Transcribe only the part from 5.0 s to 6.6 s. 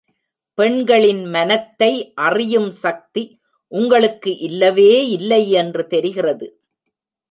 இல்லையென்று தெரிகிறது.